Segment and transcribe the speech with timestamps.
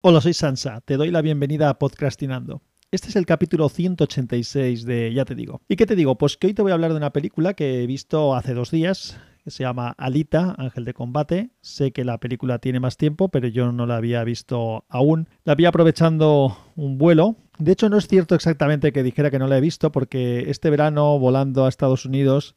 [0.00, 0.80] Hola, soy Sansa.
[0.80, 2.62] Te doy la bienvenida a Podcastinando.
[2.92, 5.60] Este es el capítulo 186 de Ya te digo.
[5.66, 6.16] ¿Y qué te digo?
[6.16, 8.70] Pues que hoy te voy a hablar de una película que he visto hace dos
[8.70, 11.50] días, que se llama Alita, Ángel de Combate.
[11.62, 15.28] Sé que la película tiene más tiempo, pero yo no la había visto aún.
[15.42, 17.34] La vi aprovechando un vuelo.
[17.58, 20.70] De hecho, no es cierto exactamente que dijera que no la he visto, porque este
[20.70, 22.54] verano, volando a Estados Unidos,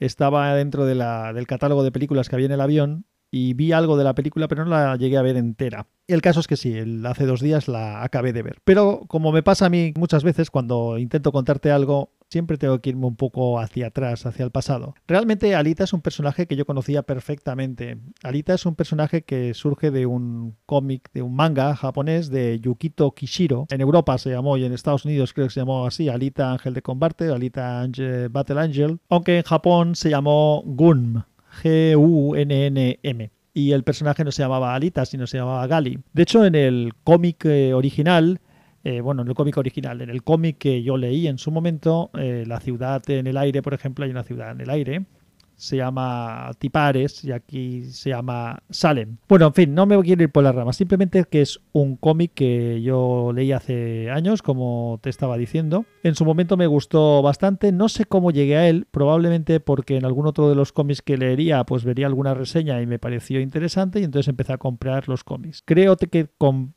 [0.00, 4.04] estaba dentro del catálogo de películas que había en el avión y vi algo de
[4.04, 5.86] la película, pero no la llegué a ver entera.
[6.06, 6.74] El caso es que sí,
[7.04, 8.58] hace dos días la acabé de ver.
[8.64, 12.90] Pero como me pasa a mí muchas veces cuando intento contarte algo, siempre tengo que
[12.90, 14.94] irme un poco hacia atrás, hacia el pasado.
[15.06, 17.98] Realmente Alita es un personaje que yo conocía perfectamente.
[18.22, 23.14] Alita es un personaje que surge de un cómic, de un manga japonés de Yukito
[23.14, 23.66] Kishiro.
[23.68, 26.72] En Europa se llamó y en Estados Unidos creo que se llamó así, Alita Ángel
[26.72, 27.86] de Combate, Alita
[28.30, 31.22] Battle Angel, aunque en Japón se llamó Gunm.
[31.62, 33.30] G-U-N-N-M.
[33.54, 35.98] Y el personaje no se llamaba Alita, sino se llamaba Gali.
[36.12, 38.40] De hecho, en el cómic eh, original,
[38.84, 42.10] eh, bueno, en el cómic original, en el cómic que yo leí en su momento,
[42.18, 45.06] eh, la ciudad en el aire, por ejemplo, hay una ciudad en el aire,
[45.58, 49.16] se llama Tipares y aquí se llama Salem.
[49.28, 52.32] Bueno, en fin, no me quiero ir por las ramas, simplemente que es un cómic
[52.32, 55.84] que yo leí hace años, como te estaba diciendo.
[56.04, 60.04] En su momento me gustó bastante, no sé cómo llegué a él, probablemente porque en
[60.04, 64.00] algún otro de los cómics que leería, pues vería alguna reseña y me pareció interesante
[64.00, 65.62] y entonces empecé a comprar los cómics.
[65.64, 66.28] Creo que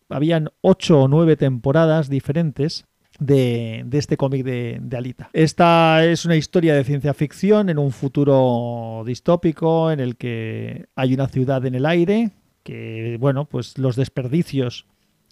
[0.10, 2.86] habían ocho o nueve temporadas diferentes
[3.22, 5.30] de, este cómic de, Alita.
[5.32, 11.14] Esta es una historia de ciencia ficción en un futuro distópico en el que hay
[11.14, 12.32] una ciudad en el aire
[12.64, 14.88] que, bueno, pues los desperdicios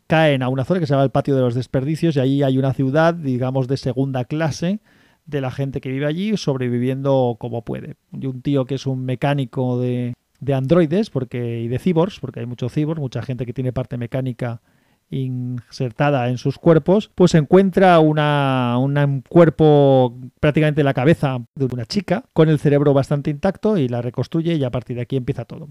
[0.07, 2.57] caen a una zona que se llama el patio de los desperdicios y ahí hay
[2.57, 4.79] una ciudad, digamos, de segunda clase
[5.25, 7.95] de la gente que vive allí sobreviviendo como puede.
[8.11, 12.41] Y un tío que es un mecánico de, de androides porque, y de cyborgs, porque
[12.41, 14.61] hay muchos cyborgs, mucha gente que tiene parte mecánica
[15.09, 22.49] insertada en sus cuerpos, pues encuentra un cuerpo prácticamente la cabeza de una chica con
[22.49, 25.69] el cerebro bastante intacto y la reconstruye y a partir de aquí empieza todo.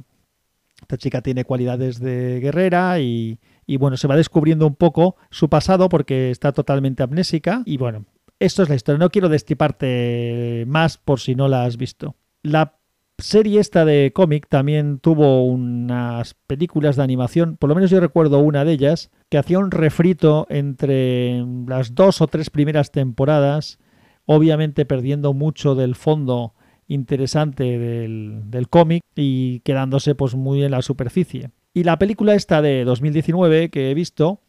[0.80, 5.48] Esta chica tiene cualidades de guerrera y, y bueno, se va descubriendo un poco su
[5.48, 8.04] pasado porque está totalmente amnésica y bueno,
[8.38, 8.98] esto es la historia.
[8.98, 12.14] No quiero destiparte más por si no la has visto.
[12.42, 12.77] La
[13.18, 18.38] serie esta de cómic también tuvo unas películas de animación, por lo menos yo recuerdo
[18.38, 23.78] una de ellas, que hacía un refrito entre las dos o tres primeras temporadas,
[24.24, 26.54] obviamente perdiendo mucho del fondo
[26.86, 31.50] interesante del, cómic y quedándose pues muy en la superficie.
[31.74, 34.40] Y la película esta de 2019 que he visto,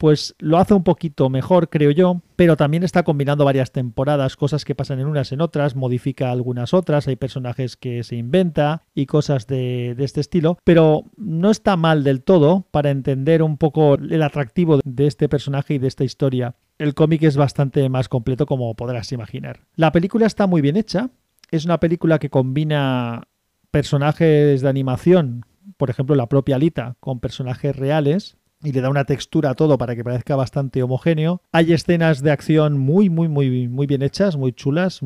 [0.00, 4.64] pues lo hace un poquito mejor, creo yo, pero también está combinando varias temporadas, cosas
[4.64, 9.04] que pasan en unas en otras, modifica algunas otras, hay personajes que se inventa y
[9.04, 14.22] cosas de, este estilo, pero no está mal del todo para entender un poco el
[14.22, 16.54] atractivo de este personaje y de esta historia.
[16.78, 19.60] El cómic es bastante más completo como podrás imaginar.
[19.76, 21.10] La película está muy bien hecha,
[21.50, 23.24] es una película que combina
[23.70, 25.44] personajes de animación,
[25.76, 29.78] por ejemplo la propia Alita, con personajes reales, y le da una textura a todo
[29.78, 31.42] para que parezca bastante homogéneo.
[31.52, 35.00] Hay escenas de acción muy, muy, muy, muy bien hechas, muy chulas.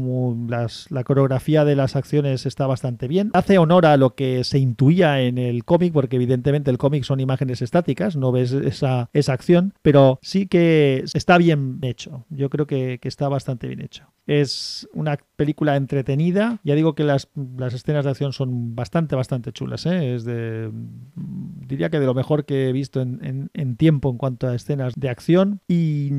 [0.90, 3.30] la coreografía de las acciones está bastante bien.
[3.32, 7.20] Hace honor a lo que se intuía en el cómic, porque evidentemente el cómic son
[7.20, 12.26] imágenes estáticas, no ves esa, esa acción, pero sí que está bien hecho.
[12.30, 14.14] Yo creo que está bastante bien hecho.
[14.26, 16.58] Es una película entretenida.
[16.64, 17.28] Ya digo que las,
[17.72, 19.84] escenas de acción son bastante, bastante chulas.
[19.84, 20.14] ¿eh?
[20.14, 20.70] Es de.
[21.14, 23.43] Diría que de lo mejor que he visto en, en
[23.76, 25.60] tiempo en cuanto a escenas de acción.
[25.68, 26.10] Y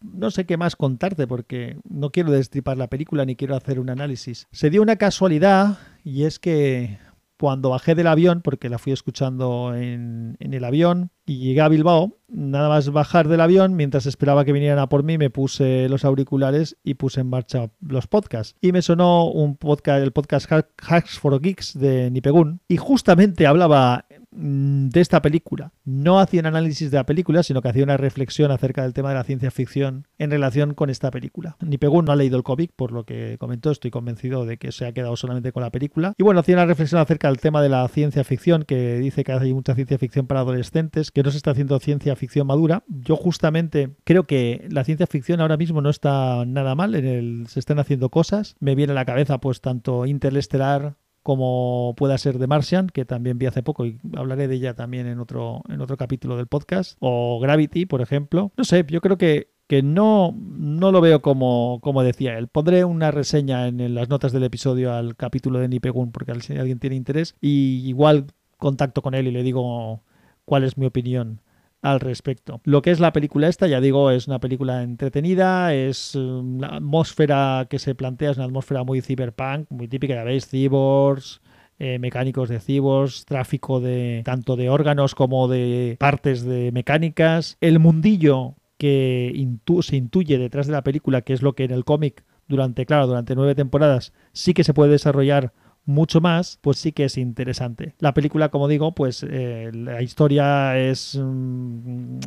[0.00, 3.90] no sé qué más contarte porque no quiero destripar la película ni quiero hacer un
[3.90, 4.46] análisis.
[4.52, 6.98] Se dio una casualidad y es que
[7.38, 11.68] cuando bajé del avión, porque la fui escuchando en, en, el avión, y llegué a
[11.68, 15.88] Bilbao, nada más bajar del avión, mientras esperaba que vinieran a por mí, me puse
[15.88, 18.56] los auriculares y puse en marcha los podcasts.
[18.60, 24.06] Y me sonó un podcast, el podcast Hacks for Geeks de Nipegun, y justamente hablaba
[24.34, 25.72] de esta película.
[25.84, 29.10] No hacía un análisis de la película, sino que hacía una reflexión acerca del tema
[29.10, 31.56] de la ciencia ficción en relación con esta película.
[31.60, 34.72] Ni Pegú no ha leído el cómic, por lo que comentó, estoy convencido de que
[34.72, 36.14] se ha quedado solamente con la película.
[36.18, 39.32] Y bueno, hacía una reflexión acerca del tema de la ciencia ficción, que dice que
[39.32, 42.82] hay mucha ciencia ficción para adolescentes, que no se está haciendo ciencia ficción madura.
[42.88, 47.46] Yo justamente creo que la ciencia ficción ahora mismo no está nada mal, en el,
[47.48, 48.56] se están haciendo cosas.
[48.60, 53.38] Me viene a la cabeza pues tanto Interestelar como pueda ser The Martian, que también
[53.38, 56.98] vi hace poco y hablaré de ella también en otro, en otro capítulo del podcast,
[57.00, 58.52] o Gravity, por ejemplo.
[58.58, 62.48] No sé, yo creo que, que no, no lo veo como, como decía él.
[62.48, 66.78] Pondré una reseña en, las notas del episodio al capítulo de Nipegun, porque si alguien
[66.78, 68.26] tiene interés, y igual
[68.58, 70.02] contacto con él y le digo
[70.44, 71.40] cuál es mi opinión
[71.84, 72.62] al respecto.
[72.64, 77.66] Lo que es la película esta, ya digo, es una película entretenida, es mm, atmósfera
[77.68, 81.42] que se plantea, es una atmósfera muy cyberpunk, muy típica, ya veis, cyborgs,
[81.78, 87.58] eh, mecánicos de cyborgs, tráfico de tanto de órganos como de partes de mecánicas.
[87.60, 89.46] El mundillo que
[89.82, 93.06] se intuye detrás de la película, que es lo que en el cómic durante, claro,
[93.06, 95.52] durante nueve temporadas sí que se puede desarrollar
[95.86, 97.94] mucho más, pues sí que es interesante.
[97.98, 102.18] La película, como digo, pues eh, la historia es mm,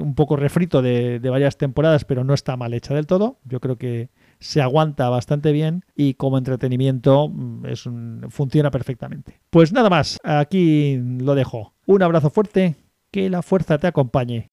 [0.00, 3.38] un poco refrito de, varias temporadas, pero no está mal hecha del todo.
[3.44, 7.88] Yo creo que se aguanta bastante bien y como entretenimiento mm, es
[8.28, 9.40] funciona perfectamente.
[9.50, 11.74] Pues nada más, aquí lo dejo.
[11.86, 12.76] Un abrazo fuerte,
[13.10, 14.48] que la fuerza te acompañe.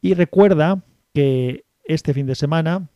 [0.00, 0.82] Y recuerda
[1.12, 2.88] que este fin de semana,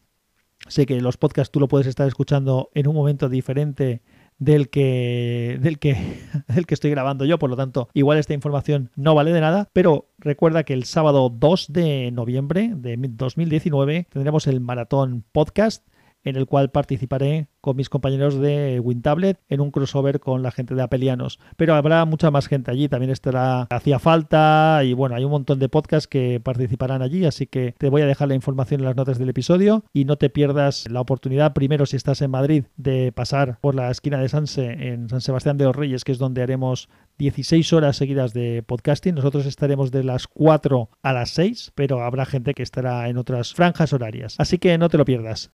[0.69, 4.02] sé que los podcasts tú lo puedes estar escuchando en un momento diferente
[4.43, 5.97] del que, del que,
[6.49, 9.69] del que estoy grabando yo, por lo tanto, igual esta información no vale de nada,
[9.73, 15.87] pero recuerda que el sábado 2 de noviembre de 2019 tendremos el maratón podcast
[16.24, 20.74] en el cual participaré con mis compañeros de WinTablet en un crossover con la gente
[20.74, 21.38] de Apelianos.
[21.56, 25.58] Pero habrá mucha más gente allí, también estará Hacía Falta y bueno, hay un montón
[25.58, 28.96] de podcasts que participarán allí, así que te voy a dejar la información en las
[28.96, 33.12] notas del episodio y no te pierdas la oportunidad, primero si estás en Madrid, de
[33.12, 36.42] pasar por la esquina de Sanse en San Sebastián de los Reyes, que es donde
[36.42, 36.88] haremos
[37.19, 39.14] 16 horas seguidas de podcasting.
[39.14, 43.54] Nosotros estaremos de las 4 a las 6, pero habrá gente que estará en otras
[43.54, 44.34] franjas horarias.
[44.38, 45.52] Así que no te lo pierdas.